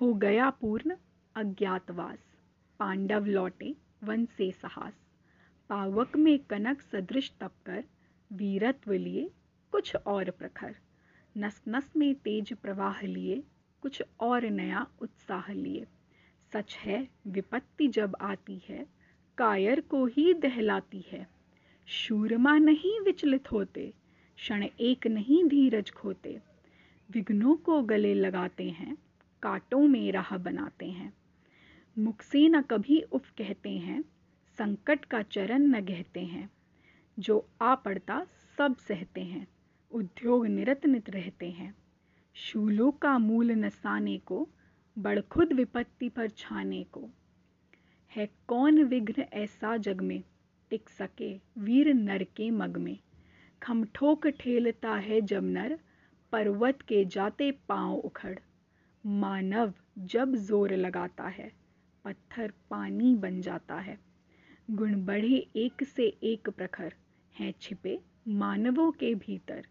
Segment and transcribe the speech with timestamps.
[0.00, 0.96] हो गया पूर्ण
[1.34, 2.18] अज्ञातवास।
[2.78, 4.92] पांडव लौटे, वन से साहस।
[5.68, 7.84] पावक में कनक सदृश तप कर,
[8.32, 9.30] वीरत्व लिए
[9.72, 10.76] कुछ और प्रखर।
[11.36, 13.42] नस नस में तेज प्रवाह लिए
[13.82, 15.86] कुछ और नया उत्साह लिए।
[16.52, 18.86] सच है, विपत्ति जब आती है,
[19.38, 21.28] कायर को ही दहलाती है।
[21.86, 23.94] शूरमा नहीं विचलित होते,
[24.36, 26.40] क्षण एक नहीं धीरज खोते।
[27.10, 28.96] विघ्नों को गले लगाते हैं
[29.42, 31.12] कांटों में राह बनाते हैं।
[31.98, 34.02] मुख से न कभी उफ कहते हैं,
[34.58, 36.50] संकट का चरण न गहते हैं।
[37.18, 38.26] जो आ पड़ता
[38.56, 39.46] सब सहते हैं,
[39.90, 41.74] उद्योग निरत नित रहते हैं।
[42.34, 44.48] शूलों का मूल नसाने को
[44.98, 47.10] बड़खुद विपत्ति पर छाने को।
[48.16, 50.22] है कौन विघ्न ऐसा जग में,
[50.70, 52.98] टिक सके वीर नर के मग में।
[53.62, 55.78] खमठोक ठेलता है जब नर,
[56.32, 58.38] पर्वत के जाते पाँव उखड़।
[59.06, 61.52] मानव जब ज़ोर लगाता है,
[62.04, 63.98] पत्थर पानी बन जाता है।
[64.70, 66.94] गुण बढ़े एक से एक प्रखर,
[67.38, 69.66] हैं छिपे मानवों के भीतर।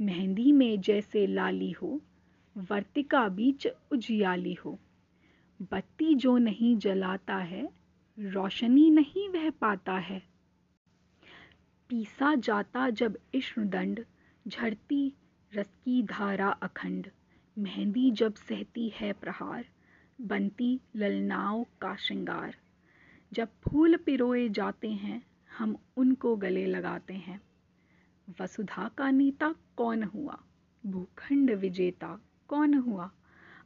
[0.00, 2.00] मेहंदी में जैसे लाली हो,
[2.56, 4.78] वर्तिका बीच उजियाली हो।
[5.62, 7.68] बत्ती जो नहीं जलाता है,
[8.18, 10.22] रोशनी नहीं वह पाता है।
[11.88, 14.04] पीसा जाता जब इश्ण दंड
[14.48, 15.12] झरती
[15.54, 17.10] रस की धारा अखंड।
[17.58, 19.64] मेहंदी जब सहती है प्रहार,
[20.20, 22.56] बनती ललनाओं का श्रृंगार।
[23.32, 25.22] जब फूल पिरोए जाते हैं,
[25.58, 27.42] हम उनको गले लगाते हैं।
[28.40, 30.42] वसुधा का नेता कौन हुआ?
[30.86, 33.10] भूखंड विजेता कौन हुआ?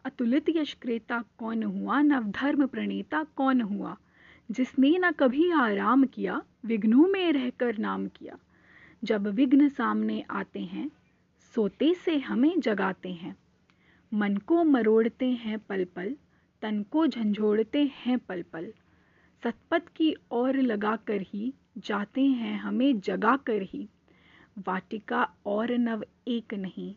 [0.04, 2.02] अतुलित यशक्रेता कौन हुआ?
[2.02, 3.96] नवधर्म प्रणेता कौन हुआ?
[4.50, 8.38] जिसने न कभी आराम किया, विघ्नों में रहकर नाम किया।
[9.04, 10.90] जब विघ्न सामने आते हैं,
[11.54, 13.36] सोते से हमें जगाते हैं।
[14.12, 16.14] मन को मरोड़ते हैं पल पल
[16.62, 18.72] तन को झंझोड़ते हैं पल पल
[19.42, 23.88] सतपथ की ओर लगा कर ही जाते हैं हमें जगा कर ही।
[24.58, 26.94] वाटिका और नव एक नहीं,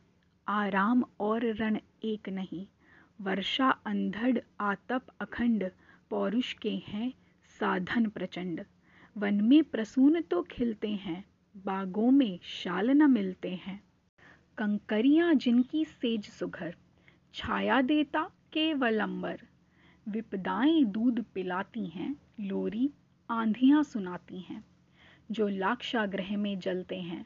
[0.47, 2.65] आराम और रण एक नहीं।
[3.21, 5.69] वर्षा, अंधड़, आतप, अखंड,
[6.09, 7.13] पौरुष के हैं
[7.59, 8.63] साधन प्रचंड।
[9.17, 11.23] वन में प्रसून तो खिलते हैं,
[11.55, 13.81] बागों में शाल न मिलते हैं।
[14.57, 16.75] कंकरियाँ जिनकी सेज सुघर
[17.33, 18.23] छाया देता
[18.53, 19.39] केवल अंबर
[20.09, 22.89] विपदाएँ दूध पिलाती हैं, लोरी
[23.29, 24.65] आंधियाँ सुनाती हैं।
[25.31, 27.25] जो लाक्षाग्रह में जलते हैं,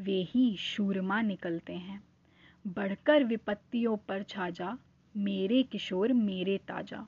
[0.00, 2.04] वे ही शूरमा निकलते हैं।
[2.66, 4.78] बढ़कर विपत्तियों पर छाजा,
[5.16, 7.06] मेरे किशोर मेरे ताज़ा।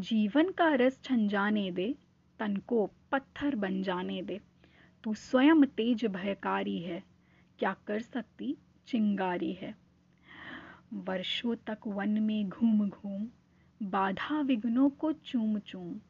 [0.00, 1.94] जीवन का रस छंजाने दे,
[2.38, 4.40] तन को पत्थर बन जाने दे।
[5.04, 7.02] तू स्वयं तेज भयकारी है,
[7.58, 8.56] क्या कर सकती
[8.86, 9.85] चिंगारी है?
[10.96, 13.28] वर्षों तक वन में घूम घूम,
[13.82, 16.00] बाधा विघ्नों को चूम चूम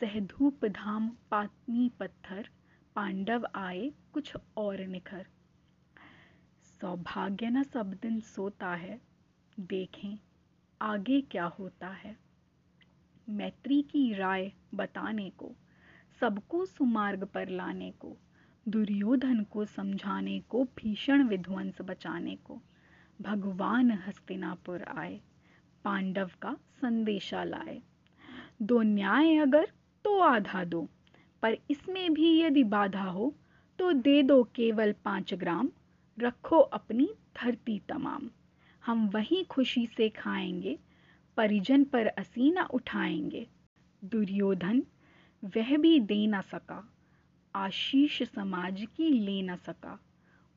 [0.00, 2.48] सहधूप धाम पातनी पत्थर,
[2.94, 5.26] पांडव आए कुछ और निखर।
[6.80, 9.00] सौभाग्य न सब दिन सोता है,
[9.60, 10.18] देखें
[10.82, 12.16] आगे क्या होता है।
[13.28, 15.54] मैत्री की राय बताने को,
[16.20, 18.16] सबको सुमार्ग पर लाने को,
[18.68, 22.62] दुर्योधन को समझाने को, भीषण विध्वंस बचाने को।
[23.24, 25.20] भगवान हस्तिनापुर आए,
[25.84, 27.80] पांडव का संदेशा लाए।
[28.62, 29.68] दो न्याय अगर
[30.04, 30.88] तो आधा दो,
[31.42, 33.34] पर इसमें भी यदि बाधा हो
[33.78, 35.70] तो दे दो केवल पाँच ग्राम,
[36.18, 38.30] रखो अपनी धरती तमाम।
[38.84, 40.78] हम वहीं खुशी से खाएँगे,
[41.36, 43.46] परिजन पर असीना उठाएँगे।
[44.04, 44.82] दुर्योधन,
[45.42, 46.92] वह भी दे ना सका,
[47.54, 49.98] आशीष समाज की ले न सका।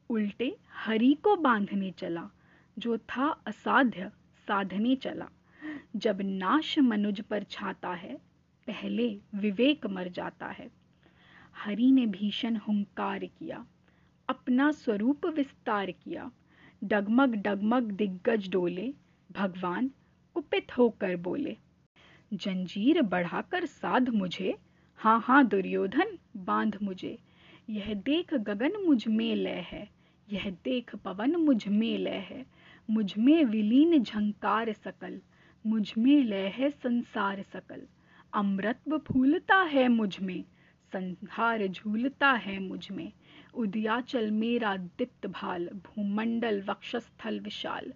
[0.09, 2.29] उल्टे हरि को बांधने चला
[2.77, 4.09] जो था असाध्य,
[4.47, 5.27] साधने चला।
[5.95, 8.15] जब नाश मनुज पर छाता है,
[8.67, 10.69] पहले विवेक मर जाता है।
[11.57, 13.65] हरि ने भीषण हुंकार किया,
[14.29, 16.29] अपना स्वरूप विस्तार किया।
[16.81, 18.93] डगमग डगमग दिग्गज डोले,
[19.29, 19.89] भगवान
[20.35, 21.55] कुपित होकर बोले,
[22.31, 24.55] जंजीर बढ़ाकर साध मुझे
[24.99, 27.17] हाँ हाँ दुर्योधन बाँध मुझे।
[27.69, 29.87] यह देख गगन मुझमें लय है,
[30.27, 32.45] यह देख पवन मुझमें लय है।
[32.89, 35.19] मुझमें विलीन झंकार सकल
[35.65, 37.81] मुझमें लय है संसार सकल।
[38.33, 40.43] अमृतव फूलता है मुझमें
[40.93, 43.11] संहार झूलता है मुझमें
[43.53, 47.93] उदयाचल मेरा दीप्त भाल, भूमंडल वक्षस्थल विशाल।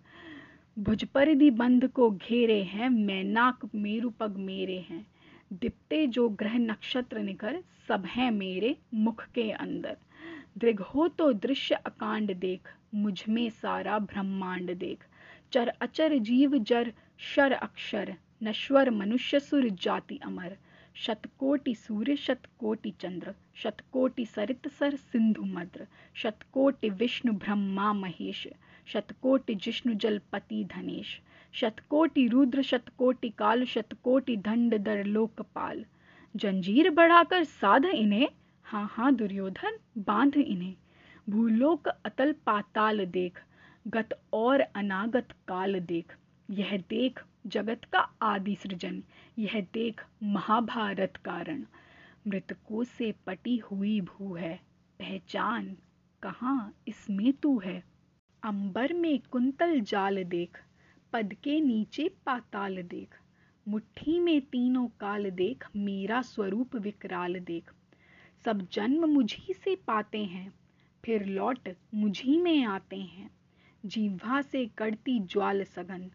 [0.79, 5.05] भुजपरिधि बंध को घेरे हैं मैनाक मेरु पग मेरे हैं।
[5.53, 9.97] दिपते जो ग्रह नक्षत्र निकर, सब हैं मेरे मुख के अंदर।
[10.57, 15.05] दृघ हो तो दृश्य अकांड देख मुझमें सारा ब्रह्मांड देख।
[15.51, 20.57] चर अचर जीव जर, शर अक्षर, नश्वर मनुष्य सुर जाति अमर।
[20.95, 28.47] शतकोटि सूर्य, शतकोटि चंद्र, शतकोटि सरित सर सिंधु मद्र, शतकोटि विष्णु ब्रह्मा महेश,
[28.88, 31.21] शतकोटि जिष्णु जलपति धनेश,
[31.53, 35.85] शतकोटि रुद्र, शतकोटि काल, शतकोटि दंड दर लोकपाल।
[36.35, 38.29] जंजीर बढ़ाकर साध इन्हें
[38.63, 40.75] हाँ हाँ दुर्योधन बाँध इन्हें।
[41.31, 43.39] भूलोक अतल पाताल देख,
[43.88, 46.16] गत और अनागत काल देख।
[46.50, 49.04] यह देख जगत का आदि सृजन,
[49.39, 51.63] यह देख महाभारत कारण
[52.28, 54.60] मृतकों से पटी हुई भू है,
[55.00, 55.78] पहचान
[56.24, 57.84] कहाँ इसमें तू है?
[58.44, 60.57] अंबर में कुंतल जाल देख,
[61.13, 63.16] पद के नीचे पाताल देख।
[63.68, 67.72] मुट्ठी में तीनों काल देख, मेरा स्वरूप विकराल देख।
[68.45, 70.61] सब जन्म मुझी से पाते हैं
[71.06, 73.31] फिर लौट मुझी में आते हैं।
[73.86, 76.12] जीवा से कड़ती ज्वाल सघन,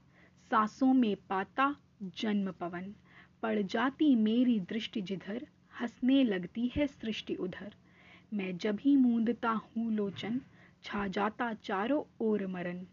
[0.51, 2.95] सांसों में पाता जन्म पवन।
[3.43, 5.47] पड़ जाती मेरी दृष्टि जिधर,
[5.81, 7.75] हंसने लगती है सृष्टि उधर।
[8.35, 10.41] मैं जब ही मूंदता हूँ लोचन,
[10.83, 12.87] छा जाता चारों ओर मरण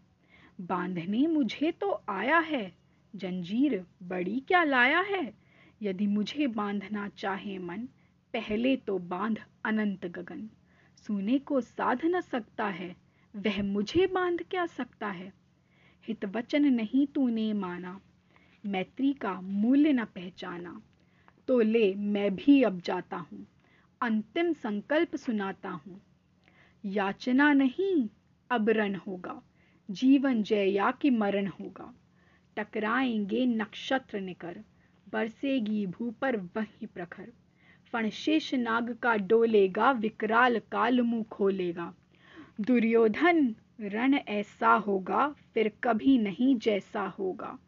[0.60, 2.74] बांधने मुझे तो आया है,
[3.16, 5.34] जंजीर बड़ी क्या लाया है?
[5.82, 7.78] यदि मुझे बांधना चाहे मन,
[8.32, 10.50] पहले तो बाँध अनंत गगन।
[11.06, 12.96] सुने को साध न सकता है,
[13.36, 15.32] वह मुझे बाँध क्या सकता है?
[16.08, 18.00] हित वचन नहीं तूने माना,
[18.66, 20.82] मैत्री का मूल्य न पहचाना।
[21.48, 23.46] तो ले, मैं भी अब जाता हूँ,
[24.02, 26.00] अंतिम संकल्प सुनाता हूँ।
[26.84, 28.08] याचना नहीं,
[28.50, 29.42] अब रण होगा,
[29.90, 31.94] जीवन जय या कि मरण होगा।
[32.56, 34.64] टकराएँगे नक्षत्र निकर,
[35.08, 37.32] बरसेगी भू पर वही प्रखर।
[37.94, 41.94] फणशेष नाग का डोलेगा, विकराल काल मुँह खोलेगा।
[42.60, 47.58] दुर्योधन, रण ऐसा होगा, फिर कभी नहीं जैसा होगा।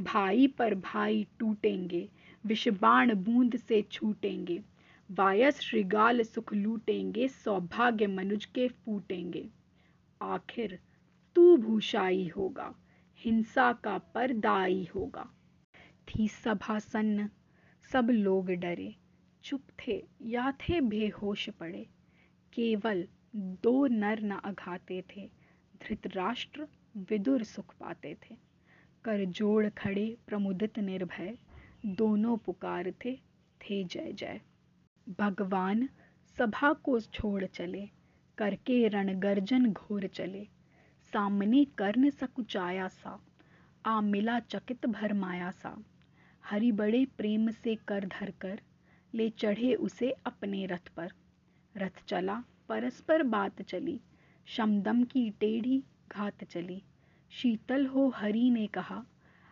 [0.00, 2.08] भाई पर भाई टूटेंगे,
[2.46, 4.62] विषबाण बूंद से छूटेंगे।
[5.10, 9.48] वायस श्रृगाल सुख लूटेंगे, सौभाग्य मनुज के फूटेंगे।
[10.22, 10.78] आखिर
[11.34, 12.74] तू भूषाई होगा,
[13.18, 15.30] हिंसा का परदाई होगा।
[16.08, 17.28] थी सभा सन्न
[17.92, 19.03] सब लोग डरे।
[19.44, 21.86] चुप थे या थे बेहोश पड़े।
[22.52, 25.30] केवल दो नर न अघाते थे,
[25.82, 28.36] धृतराष्ट्र विदुर सुख पाते थे।
[29.04, 31.38] कर जोड़ खड़े प्रमुदित निर्भय,
[31.86, 33.16] दोनों पुकार थे
[33.60, 34.40] थे जय जय।
[35.18, 35.88] भगवान
[36.38, 37.88] सभा को छोड़ चले,
[38.38, 40.48] करके रणगर्जन घोर चले।
[41.12, 43.20] सामने कर्ण सकुचाया सा,
[43.86, 45.84] आ मिला चकित भरमाया सा।
[46.44, 48.60] हरि बड़े प्रेम से कर धर कर
[49.14, 51.10] ले चढ़े उसे अपने रथ पर।
[51.76, 54.00] रथ चला, परस्पर बात चली,
[54.46, 56.82] शमदम की टेढ़ी घात चली।
[57.30, 59.04] शीतल हो हरि ने कहा,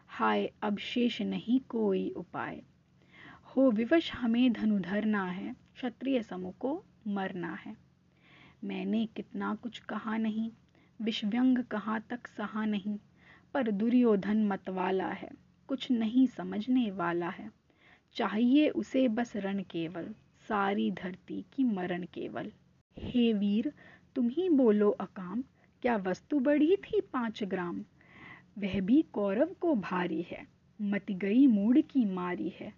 [0.06, 2.62] हाय, अब शेष नहीं कोई उपाय।
[3.44, 7.76] हो विवश हमें धनुधरना है, क्षत्रिय समूह को मरना है।
[8.64, 10.50] मैंने कितना कुछ कहा नहीं
[11.02, 12.98] विश्व्यंग कहाँ तक सहा नहीं,
[13.54, 15.30] पर दुर्योधन मतवाला है,
[15.66, 17.61] कुछ नहीं समझने वाला है।
[18.14, 20.14] चाहिए उसे बस रण केवल,
[20.48, 22.52] सारी धरती की मरण केवल।
[22.98, 23.72] हे वीर,
[24.14, 25.44] तुम ही बोलो अकाम,
[25.82, 27.84] क्या वस्तु बढ़ी थी पाँच ग्राम?
[28.58, 30.46] वह भी कौरव को भारी है,
[30.82, 32.72] मत गई मूड की मारी है।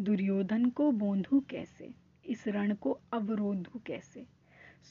[0.00, 1.94] दुर्योधन को बोंधू कैसे,
[2.26, 4.26] इस रण को अवरोधू कैसे?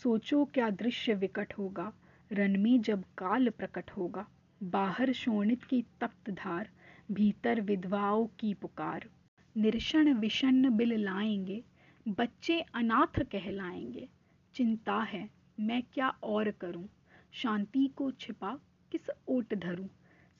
[0.03, 1.93] सोचो क्या दृश्य विकट होगा,
[2.31, 4.27] रण में जब काल प्रकट होगा।
[4.63, 6.69] बाहर शोणित की तप्त धार,
[7.11, 9.09] भीतर विधवाओं की पुकार।
[9.57, 11.63] निर्षण विषण बिल लाएँगे,
[12.07, 14.09] बच्चे अनाथ कहलाएँगे।
[14.53, 15.29] चिंता है,
[15.59, 16.89] मैं क्या और करूँ?
[17.31, 18.59] शांति को छिपा
[18.91, 19.87] किस ओट धरूं?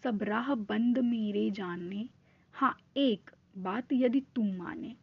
[0.04, 2.10] सब राह बंद मेरे जानने।
[2.54, 4.96] हाँ एक बात यदि तुम माने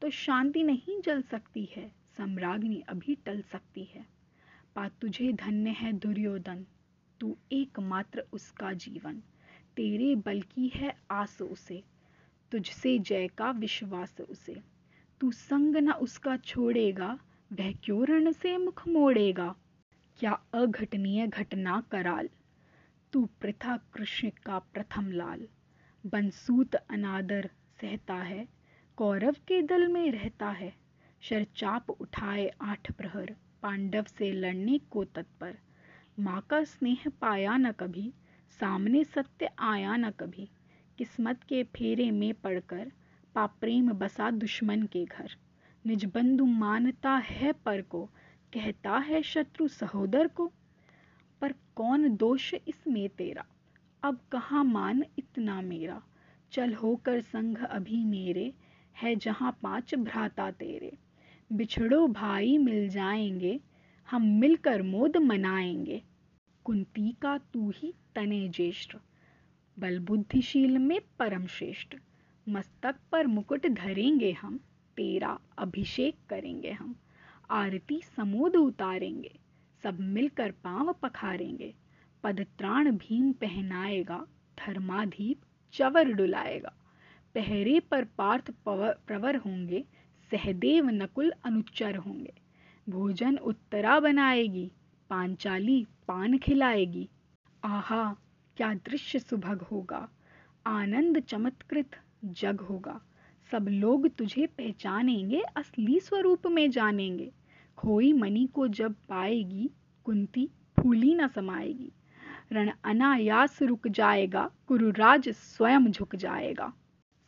[0.00, 4.06] तो शांति नहीं जल सकती है सम्राग्नि अभी टल सकती है।
[4.76, 6.66] पा तुझे धन्य है, दुर्योधन,
[7.20, 9.22] तू एकमात्र उसका जीवन।
[9.76, 11.82] तेरे बल की है आस उसे
[12.54, 14.62] तुझसे जय का विश्वास उसे।
[15.20, 17.18] तू संग न उसका छोड़ेगा,
[17.52, 19.56] वह क्यों रण से मुख मोड़ेगा?
[20.18, 22.28] क्या अघटनीय घटना कराल?
[23.12, 25.48] तू प्रथा कृष्ण का प्रथम लाल।
[26.06, 28.48] बंसूत अनादर सहता है,
[28.96, 30.74] कौरव के दल में रहता है।
[31.20, 35.58] शरचाप उठाए आठ प्रहर, पांडव से लड़ने को तत्पर।
[36.20, 38.12] माँ का स्नेह पाया न कभी,
[38.60, 40.48] सामने सत्य आया न कभी।
[40.98, 42.92] किस्मत के फेरे में पड़कर
[43.34, 45.30] पाप्रेम बसा दुश्मन के घर।
[45.86, 48.04] निज बंधु मानता है पर को,
[48.52, 50.52] कहता है शत्रु सहोदर को,
[51.40, 53.44] पर कौन दोष इसमें तेरा?
[54.02, 56.02] अब कहाँ मान इतना मेरा?
[56.52, 58.52] चल होकर संघ अभी मेरे,
[59.02, 60.98] है जहाँ पाँच भ्राता तेरे।
[61.52, 63.60] बिछड़ो भाई मिल जाएँगे,
[64.10, 66.02] हम मिलकर मोद मनाएँगे।
[66.64, 68.96] कुंती का तू ही तने ज्येष्ठ।
[69.78, 71.96] बल बुद्धिशील में परम श्रेष्ठ
[72.48, 74.60] मस्तक पर मुकुट धरेंगे हम,
[74.96, 76.94] तेरा अभिषेक करेंगे हम।
[77.50, 79.38] आरती समोद उतारेंगे,
[79.82, 81.74] सब मिलकर पाँव पखारेंगे।
[82.22, 84.26] पदत्राण भीम पहनाएगा,
[84.58, 85.40] धर्माधीप
[85.72, 86.72] चवर डुलाएगा।
[87.34, 89.84] पहरे पर पार्थ प्रवर होंगे,
[90.30, 92.32] सहदेव नकुल अनुच्चर होंगे।
[92.88, 94.70] भोजन उत्तरा बनाएगी,
[95.10, 97.08] पांचाली पान खिलाएगी।
[97.64, 98.16] आहा
[98.56, 100.08] क्या दृश्य सुभग होगा?
[100.66, 101.90] आनंद चमत्कृत
[102.24, 103.00] जग होगा।
[103.50, 107.32] सब लोग तुझे पहचानेंगे, असली स्वरूप में जानेंगे।
[107.76, 109.70] खोई मणि को जब पाएगी,
[110.04, 111.92] कुंती फूली न समाएगी।
[112.52, 116.72] रण अनायास रुक जाएगा, कुरुराज स्वयं झुक जाएगा।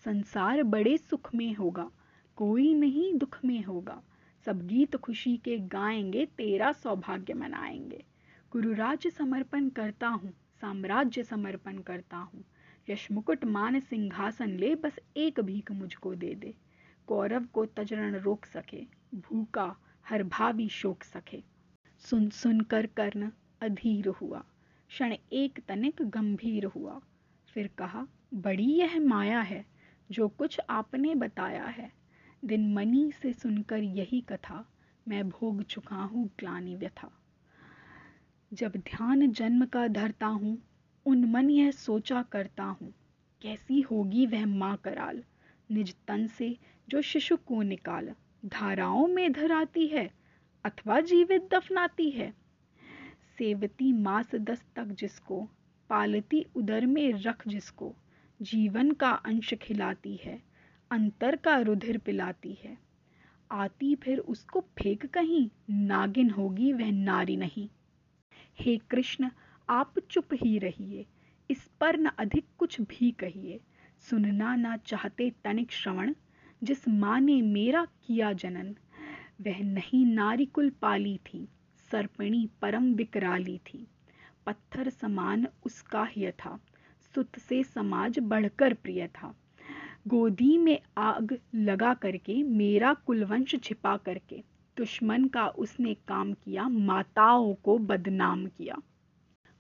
[0.04, 1.90] संसार बड़े सुख में होगा,
[2.36, 4.02] कोई नहीं दुख में होगा।
[4.44, 8.04] सब गीत खुशी के गाएँगे, तेरा सौभाग्य मनाएँगे।
[8.52, 12.44] गुरुराज समर्पण करता हूँ साम्राज्य समर्पण करता हूँ।
[12.90, 16.54] यश मुकुट मान सिंहासन ले, बस एक भीख मुझको दे दे।
[17.06, 18.82] कौरव को तजरण रोक सके,
[19.14, 19.76] भूखा
[20.08, 21.42] हर भावी शोक सके।
[21.98, 24.44] सुन सुन कर कर्ण, अधीर हुआ।
[24.88, 27.00] क्षण एक तनिक गंभीर हुआ।
[27.48, 29.66] फिर कहा, बड़ी यह माया है,
[30.10, 31.92] जो कुछ आपने बताया है।
[32.44, 34.64] दिन मनी से सुनकर यही कथा।
[35.08, 37.10] मैं भोग चुका हूँ ग्लानी व्यथा।
[38.56, 40.58] जब ध्यान जन्म का धरता हूँ,
[41.06, 42.94] उन मन यह सोचा करता हूँ,
[43.42, 45.22] कैसी होगी वह माँ कराल।
[45.70, 46.56] निज तन से
[46.88, 48.14] जो शिशु को निकाल,
[48.46, 50.10] धाराओं में धराती है,
[50.64, 52.34] अथवा जीवित दफनाती है।
[53.38, 55.48] सेवती मास दस तक जिसको,
[55.90, 57.94] पालती उदर में रख जिसको,
[58.42, 60.42] जीवन का अंश खिलाती है,
[60.90, 62.78] अंतर का रुधिर पिलाती है।
[63.50, 67.68] आती फिर उसको फेंक कहीं, नागिन होगी वह नारी नहीं।
[68.60, 69.30] हे कृष्ण,
[69.68, 71.06] आप चुप ही रहिए,
[71.50, 73.60] इस पर न अधिक कुछ भी कहिए।
[74.00, 76.14] सुनना ना चाहते तनिक श्रवण,
[76.62, 78.76] जिस माँ ने मेरा किया जनन।
[79.40, 81.48] वह नहीं नारी कुल पाली थी,
[81.90, 83.86] सर्पणी परम विकराली थी।
[84.46, 86.60] पत्थर समान उसका ही था,
[87.14, 89.34] सुत से समाज बढ़कर प्रिय था।
[90.08, 97.54] गोदी में आग लगा करके, मेरा कुलवंश छिपा करके दुश्मन का उसने काम किया, माताओं
[97.54, 98.82] को बदनाम किया।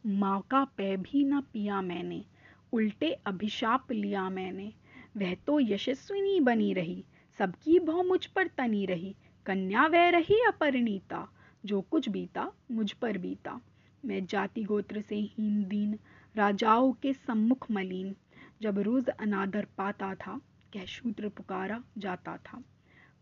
[0.06, 2.24] माँ का पै भी न पिया मैंने,
[2.72, 4.72] उल्टे अभिशाप लिया मैंने।
[5.16, 7.04] वह तो यशस्विनी बनी रही,
[7.38, 11.28] सबकी भौ मुझ पर तनी रही। कन्या वह रही अपरिणीता,
[11.64, 13.60] जो कुछ बीता, मुझ पर बीता।
[14.04, 15.98] मैं जाति गोत्र से हीन दीन,
[16.36, 18.16] राजाओं के सम्मुख मलिन।
[18.62, 20.40] जब रोज अनादर पाता था,
[20.74, 22.62] कह शूद्र पुकारा जाता था।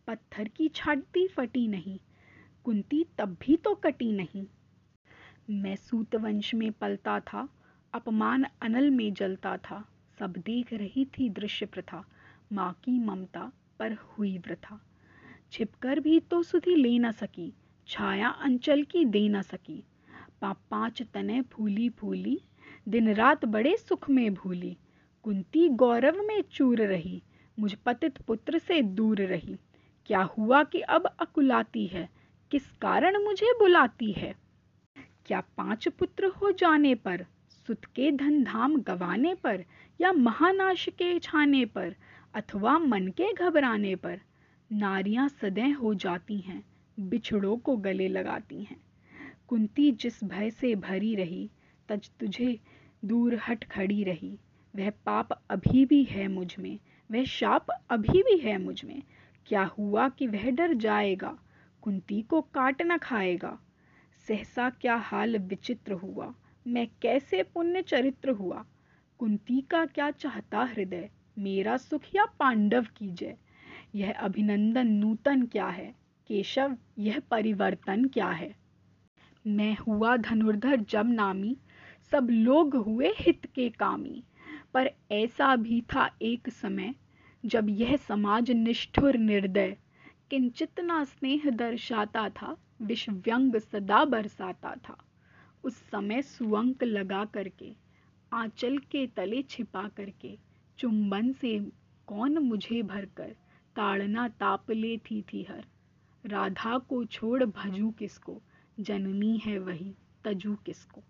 [0.07, 1.99] पत्थर की छाटती फटी नहीं,
[2.65, 4.47] कुंती तब भी तो कटी नहीं।
[5.51, 7.49] मैं सूतवंश में पलता था,
[7.93, 9.85] अपमान अनल में जलता था,
[10.19, 12.05] सब देख रही थी दृश्य प्रथा,
[12.53, 14.81] माँ की ममता पर हुई वृथा।
[15.53, 17.53] छिपकर भी तो सुधी ले न सकी,
[17.89, 19.83] छाया अंचल की दे न सकी
[20.41, 22.41] पा पाँच तने फूली फूली,
[22.89, 24.77] दिन रात बड़े सुख में भूली।
[25.25, 27.23] कुंती गौरव में चूर रही,
[27.59, 29.57] मुझ पतित पुत्र से दूर रही।
[30.07, 32.09] क्या हुआ कि अब अकुलाती है?
[32.51, 34.35] किस कारण मुझे बुलाती है?
[35.27, 37.27] क्या पाँच पुत्र हो जाने पर,
[37.67, 39.65] सुत के धन धाम गवाने पर
[40.01, 41.95] या महानाश के छाने पर,
[42.35, 44.21] अथवा मन के घबराने पर?
[44.73, 46.65] नारियाँ सदै हो जाती हैं,
[47.01, 48.81] बिछड़ों को गले लगाती हैं।
[49.49, 51.51] कुंती जिस भय से भरी रही,
[51.89, 52.61] तज तुझे
[53.05, 54.39] दूर हट खड़ी रही।
[54.77, 56.79] वह पाप अभी भी है मुझमें,
[57.13, 59.03] वह शाप अभी भी है मुझमें।
[59.47, 61.39] क्या हुआ कि वह डर जाएगा?
[61.83, 63.59] कुंती को काट न खाएगा।
[64.29, 66.35] सहसा क्या हाल विचित्र हुआ?
[66.67, 68.65] मैं कैसे पुण्य चरित्र हुआ?
[69.19, 71.11] कुंती का क्या चाहता हृदय?
[71.39, 73.37] मेरा सुख या पांडव की जय?
[73.95, 75.95] यह अभिनंदन नूतन क्या है?
[76.29, 78.57] केशव, यह परिवर्तन क्या है?
[79.47, 81.57] मैं हुआ धनुर्धर जब नामी
[82.11, 84.25] सब लोग हुए हित के कामी।
[84.75, 86.95] पर ऐसा भी था एक समय
[87.45, 89.77] जब यह समाज निष्ठुर निर्दय,
[90.31, 94.97] किंचित ना स्नेह दर्शाता था विषव्यंग सदा बरसाता था।
[95.65, 97.75] उस समय सुअंक लगा करके,
[98.33, 100.39] आंचल के तले छिपा करके,
[100.79, 101.59] चुंबन से
[102.07, 103.37] कौन मुझे भरकर
[103.77, 105.65] ताड़ना ताप ले थी थी हर।
[106.27, 108.43] राधा को छोड़ भजू किसको,
[108.81, 111.03] जननी है वही तजू किसको।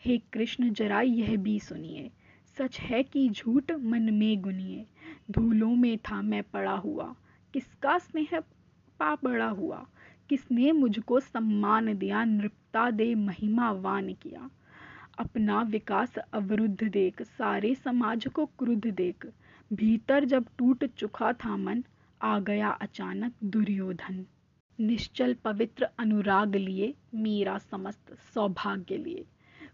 [0.00, 2.10] हे कृष्ण, जरा यह भी सुनिए,
[2.58, 4.86] सच है कि झूठ मन में गुनिए
[5.30, 7.16] धूलों में था मैं पड़ा हुआ।
[7.52, 8.40] किसका स्नेह
[8.98, 9.86] पा बड़ा हुआ?
[10.28, 14.50] किसने मुझको सम्मान दिया, नृपता दे महिमावान किया?
[15.18, 19.26] अपना विकास अवरुद्ध देख, सारे समाज को क्रुद्ध देख।
[19.72, 21.84] भीतर जब टूट चुका था मन,
[22.22, 24.26] आ गया अचानक दुर्योधन।
[24.80, 29.24] निश्चल पवित्र अनुराग लिए, मेरा समस्त सौभाग्य लिए।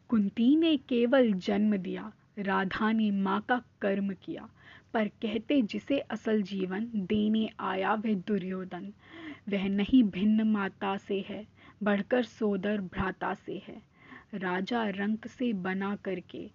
[0.08, 4.48] कुंती ने केवल जन्म दिया, राधा ने माँ का कर्म किया।
[4.94, 8.92] पर कहते जिसे असल जीवन देने आया वह दुर्योधन।
[9.48, 11.46] वह नहीं भिन्न माता से है,
[11.82, 13.82] बढ़कर सोदर भ्राता से है।
[14.34, 16.50] राजा रंक से बना करके,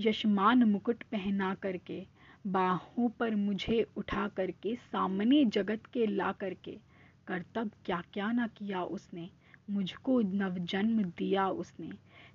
[0.00, 2.06] यशमान मुकुट पहना करके,
[2.46, 6.78] बाहों पर मुझे उठा करके, सामने जगत के ला करके
[7.26, 9.28] करतब क्या क्या ना किया उसने,
[9.70, 11.90] मुझको नवजन्म दिया उसने।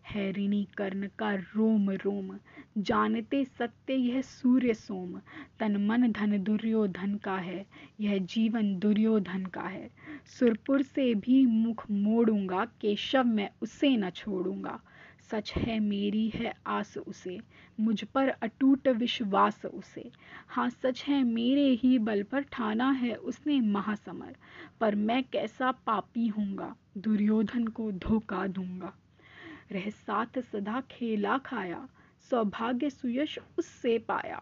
[0.05, 2.37] हैरिणी कर्ण का रोम रोम,
[2.77, 5.19] जानते सत्य यह सूर्य सोम।
[5.59, 7.65] तन मन धन दुर्योधन का है,
[7.99, 9.89] यह जीवन दुर्योधन का है।
[10.39, 14.79] सुरपुर से भी मुख मोड़ूँगा, केशव मैं उसे न छोड़ूँगा।
[15.31, 17.39] सच है मेरी है आस उसे,
[17.79, 20.11] मुझ पर अटूट विश्वास उसे।
[20.47, 24.35] हाँ सच है मेरे ही बल पर ठाना है उसने महासमर,
[24.79, 28.93] पर मैं कैसा पापी हूँगा, दुर्योधन को धोखा दूँगा।
[29.71, 31.87] रह साथ सदा खेला खाया,
[32.29, 34.41] सौभाग्य सुयश उससे पाया।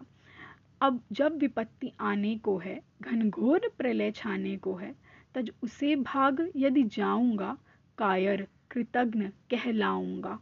[0.82, 4.96] अब जब विपत्ति आने को है, घनघोर प्रलय छाने को है,
[5.36, 7.58] तज उसे भाग यदि जाऊँगा,
[7.98, 10.39] कायर कृतज्ञ कहलाऊँगा।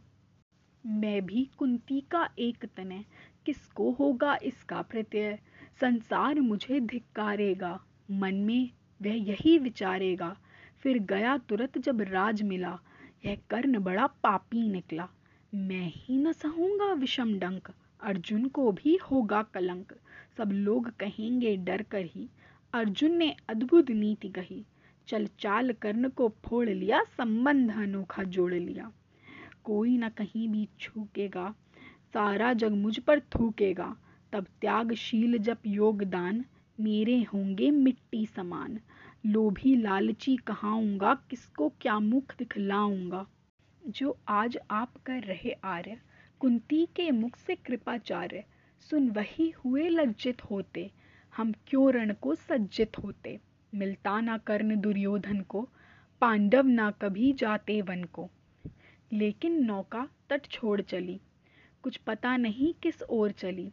[0.86, 3.04] मैं भी कुंती का एक तने
[3.46, 5.38] किसको होगा इसका प्रत्यय?
[5.80, 8.70] संसार मुझे धिक्कारेगा, मन में
[9.02, 10.36] वह यही विचारेगा।
[10.80, 12.78] फिर गया तुरंत जब राज मिला
[13.26, 15.08] यह कर्ण बड़ा पापी निकला।
[15.54, 19.92] मैं ही न सहूँगा विषम डंक, अर्जुन को भी होगा कलंक।
[20.36, 22.28] सब लोग कहेंगे डर कर ही,
[22.74, 24.64] अर्जुन ने अद्भुत नीति कही।
[25.08, 28.92] चल चाल कर्ण को फोड़ लिया, संबंध अनोखा जोड़ लिया।
[29.64, 31.54] कोई न कहीं भी छूकेगा,
[32.14, 33.96] सारा जग मुझ पर थूकेगा।
[34.32, 36.44] तब त्यागशील जब योगदान,
[36.80, 38.78] मेरे होंगे मिट्टी समान।
[39.26, 43.26] लोभी लालची कहाऊँगा, किसको क्या मुख दिखलाऊँगा?
[43.88, 45.98] जो आज आप कर रहे आर्य,
[46.40, 48.44] कुंती के मुख से कृपाचार्य,
[48.90, 50.90] सुन वही हुए लज्जित होते।
[51.36, 53.40] हम क्यों रण को सज्जित होते?
[53.74, 55.68] मिलता ना कर्ण दुर्योधन को,
[56.20, 58.30] पांडव ना कभी जाते वन को।
[59.12, 61.20] लेकिन नौका तट छोड़ चली,
[61.82, 63.72] कुछ पता नहीं किस ओर चली।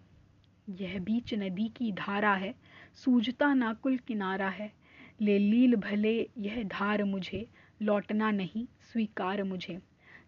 [0.69, 2.55] यह बीच नदी की धारा है,
[2.95, 4.78] सूझता ना कुल किनारा है।
[5.21, 7.49] ले लील भले यह धार मुझे,
[7.81, 9.79] लौटना नहीं, स्वीकार मुझे।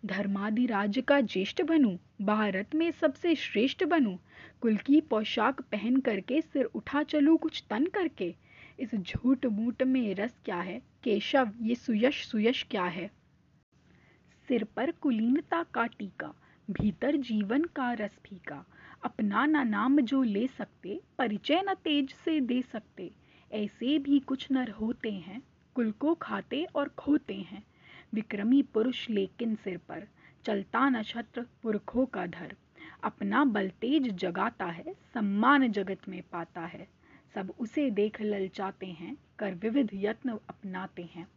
[0.06, 4.18] धर्मादि राज्य का ज्येष्ठ बनूं, भारत में सबसे श्रेष्ठ बनूं।
[4.62, 8.36] कुल की पोशाक पहन करके सिर उठा चलूँ कुछ तन करके।
[8.80, 10.82] इस झूठ मूठ में रस क्या है?
[11.04, 13.12] केशव, ये सुयश सुयश क्या है?
[14.48, 16.34] सिर पर कुलीनता का टीका,
[16.72, 18.66] भीतर जीवन का रस फीका।
[19.04, 23.12] अपना ना नाम जो ले सकते, परिचय न तेज से दे सकते।
[23.52, 25.42] ऐसे भी कुछ नर होते हैं
[25.76, 27.64] कुल को खाते और खोते हैं।
[28.14, 30.08] विक्रमी पुरुष लेकिन सिर पर,
[30.44, 32.56] चलता नक्षत्र पुरखों का धर।
[33.04, 36.88] अपना बल तेज जगाता है, सम्मान जगत में पाता है।
[37.36, 41.28] सब उसे देख ललचाते हैं, कर विविध यत्न अपनाते हैं।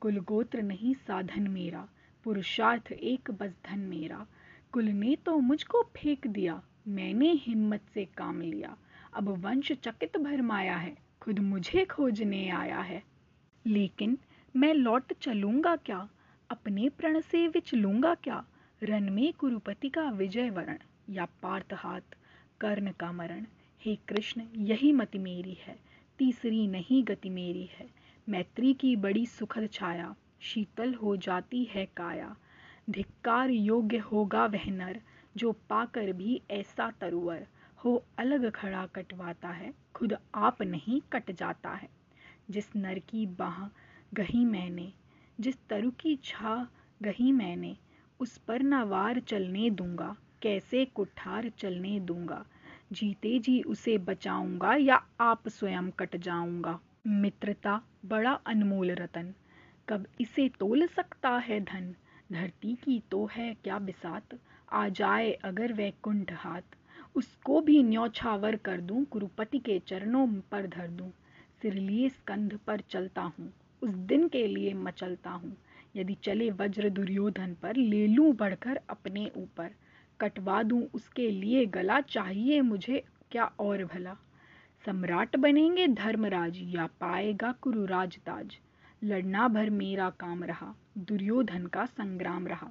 [0.00, 1.88] कुल गोत्र नहीं साधन मेरा,
[2.24, 4.26] पुरुषार्थ एक बस धन मेरा।
[4.72, 8.76] कुल ने तो मुझको फेंक दिया, मैंने हिम्मत से काम लिया।
[9.14, 13.02] अब वंश चकित भरमाया है खुद मुझे खोजने आया है।
[13.66, 14.18] लेकिन
[14.56, 16.08] मैं लौट चलूँगा क्या?
[16.50, 18.44] अपने प्रण से विचलूँगा क्या?
[18.82, 20.78] रन में कुरुपति का विजय वरण
[21.10, 22.00] या पार्थ हाथ?
[22.60, 23.46] कर्ण का मरण।
[23.80, 25.78] हे कृष्ण, यही मति मेरी है।
[26.18, 27.90] तीसरी नहीं गति मेरी है।
[28.28, 32.36] मैत्री की बड़ी सुखद छाया। शीतल हो जाती है काया।
[32.90, 35.00] धिक्कार योग्य होगा वह नर,
[35.36, 37.46] जो पाकर भी ऐसा तरुवर।
[37.84, 41.88] हो अलग खड़ा कटवाता है, खुद आप नहीं कट जाता है।
[42.50, 43.68] जिस नर की बाह
[44.14, 44.92] गही मैंने,
[45.40, 46.68] जिस तरु की छा
[47.02, 47.76] गही मैंने,
[48.20, 52.44] उस पर न वार चलने दूँगा, कैसे कुठार चलने दूँगा,
[52.92, 59.34] जीते जी उसे बचाऊँगा या आप स्वयं कट जाऊँगा। मित्रता बड़ा अनमोल रतन,
[59.88, 61.94] कब इसे तोल सकता है धन,
[62.32, 64.38] धरती की तो है क्या बिसात,
[64.72, 66.75] आ जाए अगर वह कुंठ हाथ।
[67.16, 71.10] उसको भी न्यौछावर कर दूँ कुरुपति के चरणों पर धर दूँ।
[71.62, 73.52] सिर लिए स्कंध पर चलता हूँ,
[73.82, 75.56] उस दिन के लिए मचलता हूँ।
[75.96, 79.70] यदि चले वज्र दुर्योधन पर, ले लूँ बढ़कर अपने ऊपर।
[80.20, 84.16] कटवा दूँ उसके लिए गला, चाहिए मुझे क्या और भला?
[84.84, 88.56] सम्राट बनेंगे धर्मराज, या पाएगा कुरुराज ताज
[89.04, 92.70] लड़ना भर मेरा काम रहा, दुर्योधन का संग्राम रहा।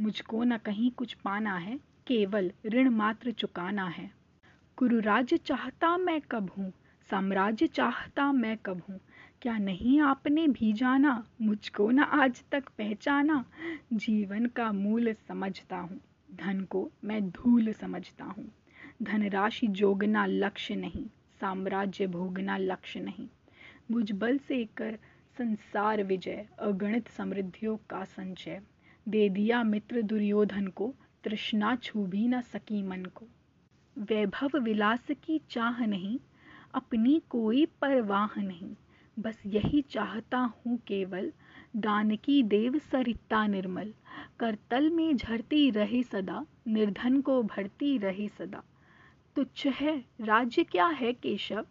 [0.00, 4.10] मुझको न कहीं कुछ पाना है केवल ऋण मात्र चुकाना है।
[4.76, 6.72] कुरुराज चाहता मैं कब हूँ?
[7.10, 8.98] साम्राज्य चाहता मैं कब हूँ?
[9.42, 13.44] क्या नहीं आपने भी जाना, मुझको न आज तक पहचाना?
[13.92, 16.00] जीवन का मूल समझता हूँ,
[16.34, 18.50] धन को मैं धूल समझता हूँ।
[19.02, 21.04] धनराशि जोगना लक्ष्य नहीं,
[21.40, 23.28] साम्राज्य भोगना लक्ष्य नहीं।
[23.90, 24.98] मुझ बल से कर
[25.38, 28.60] संसार विजय, अगणित समृद्धियों का संचय।
[29.08, 30.94] दे दिया मित्र दुर्योधन को
[31.26, 33.26] तृष्णा छू भी न सकी मन को।
[33.98, 36.18] वैभव विलास की चाह नहीं,
[36.74, 38.76] अपनी कोई परवाह नहीं।
[39.18, 41.32] बस यही चाहता हूँ केवल
[41.76, 43.94] दान की देव सरिता निर्मल।
[44.40, 48.62] करतल में झरती रहे सदा, निर्धन को भरती रहे सदा।
[49.36, 51.66] तुच्छ है, राज्य क्या है केशव?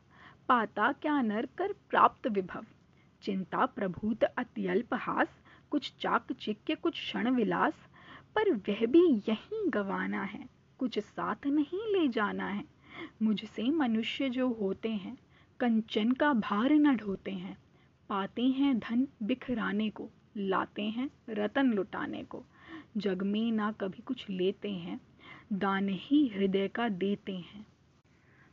[0.50, 2.66] पाता क्या नर कर प्राप्त विभव?
[3.22, 7.74] चिंता प्रभूत अत्यल्प हास, कुछ चाक चिक्य कुछ क्षण विलास।
[8.36, 12.64] पर वह भी यही गवाना है। कुछ साथ नहीं ले जाना है।
[13.22, 15.18] मुझसे मनुष्य जो होते हैं,
[15.60, 17.58] कंचन का भार न ढोते हैं।
[18.10, 22.46] पाते हैं धन बिखराने को, लाते हैं रतन लुटाने को।
[22.98, 25.02] जग में ना कभी कुछ लेते हैं,
[25.54, 27.66] दान ही हृदय का देते हैं।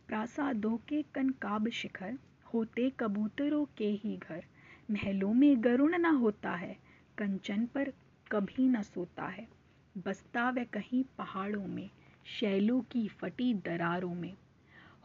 [0.08, 2.18] प्रासादों के कनकाब शिखर,
[2.54, 4.44] होते कबूतरों के ही घर।
[4.90, 6.78] महलों में गरुण ना होता है,
[7.18, 7.92] कंचन पर
[8.32, 9.61] कभी न सोता है।
[9.98, 11.90] बसता वह कहीं पहाड़ों में,
[12.24, 14.36] शैलों की फटी दरारों में।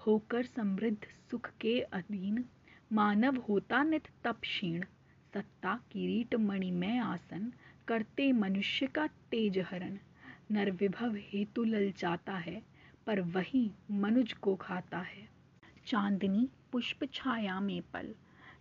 [0.07, 0.97] होकर समृद्ध
[1.31, 2.45] सुख के अधीन
[2.93, 4.85] मानव होता नित तप क्षीण।
[5.33, 7.53] सत्ता, किरीट मणिमय आसन
[7.87, 9.97] करते मनुष्य का तेज हरण।
[10.51, 12.63] नर विभव हेतु ललचाता है,
[13.07, 15.29] पर वही मनुज को खाता है।
[15.85, 18.15] चांदनी पुष्प छाया में पल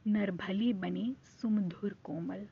[0.07, 2.47] नर भले बने सुमधुर कोमल।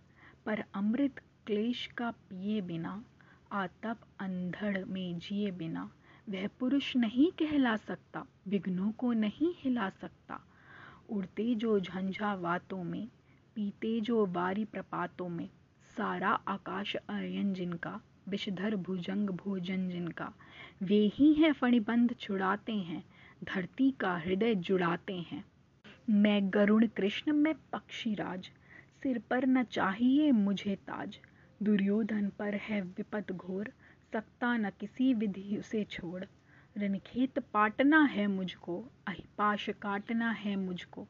[0.47, 3.05] पर अमृत क्लेश का पिए बिना
[3.53, 5.91] आतप अंधड़ में जिए बिना,
[6.29, 10.41] वह पुरुष नहीं कहला सकता, विघ्नों को नहीं हिला सकता।
[11.11, 13.09] उड़ते जो झंझावातों में,
[13.55, 15.49] पीते जो बारी प्रपातों में,
[15.97, 20.33] सारा आकाश अयन जिनका, विषधर भुजंग भोजन जिनका।
[20.83, 23.05] वे ही हैं फणिबंध छुड़ाते हैं,
[23.45, 25.45] धरती का हृदय जुड़ाते हैं।
[26.11, 28.51] मैं गरुण कृष्ण, में पक्षी राज,
[29.03, 31.19] सिर पर न चाहिए मुझे ताज।
[31.63, 33.73] दुर्योधन पर है विपत घोर
[34.13, 36.25] सकता न किसी विधि उसे छोड़।
[36.79, 41.07] रणखेत पाटना है मुझको, अहिपाश काटना है मुझको।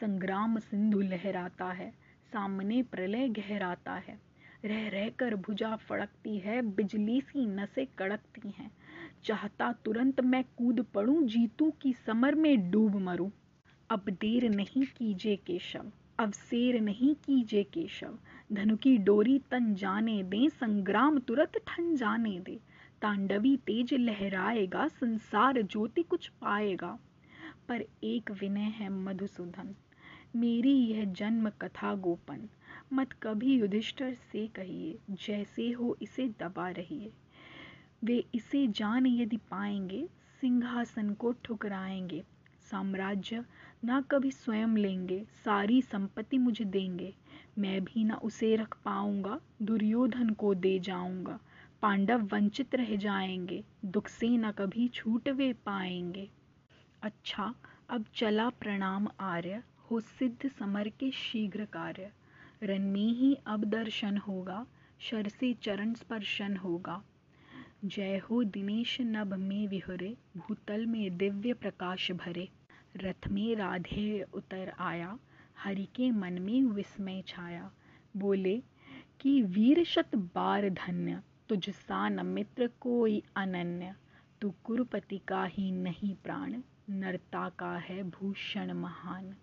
[0.00, 1.90] संग्राम सिंधु लहराता है,
[2.32, 4.18] सामने प्रलय गहराता है।
[4.64, 8.70] रह रह कर भुजा फड़कती है, बिजली सी नसें कड़कती हैं।
[9.24, 13.30] चाहता तुरंत मैं कूद पड़ूं, जीतू की समर में डूब मरूं।
[13.90, 18.18] अब देर नहीं कीजिए केशव, अब शेर नहीं कीजिए केशव।
[18.52, 22.60] धनु की डोरी तन जाने दे, संग्राम तुरंत ठन जाने दे।
[23.02, 26.98] तांडवी तेज लहराएगा, संसार ज्योति कुछ पाएगा।
[27.68, 29.74] पर एक विनय है मधुसूदन,
[30.36, 32.48] मेरी यह जन्म कथा गोपन।
[32.92, 37.12] मत कभी युधिष्ठर से कहिए, जैसे हो इसे दबा रहिए।
[38.04, 40.08] वे इसे जान यदि पाएँगे,
[40.40, 42.24] सिंहासन को ठुकराएँगे।
[42.70, 43.44] साम्राज्य
[43.84, 47.14] ना कभी स्वयं लेंगे, सारी संपत्ति मुझे देंगे।
[47.58, 51.38] मैं भी न उसे रख पाऊँगा, दुर्योधन को दे जाऊँगा।
[51.82, 56.30] पांडव वंचित रह जाएँगे, दुख से न कभी छूट वे पाएँगे।
[57.02, 57.54] अच्छा
[57.90, 62.10] अब चला प्रणाम आर्य, हो सिद्ध समर के शीघ्र कार्य।
[62.62, 64.66] रन में ही अब दर्शन होगा,
[64.98, 67.02] शर से चरण स्पर्शन होगा।
[67.84, 72.48] जय हो दिनेश नभ में विहरे, भूतल में दिव्य प्रकाश भरे।
[72.96, 75.18] रथ में राधे उतर आया,
[75.58, 77.72] हरि के मन में विस्मय छाया।
[78.16, 78.62] बोले,
[79.20, 83.94] कि वीर शत बार धन्य, तुझ सा न मित्र कोई अनन्य।
[84.40, 89.36] तू कुरुपति का ही नहीं प्राण, नर्ता का है भूषण महान।